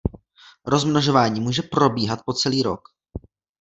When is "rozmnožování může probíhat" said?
0.65-2.19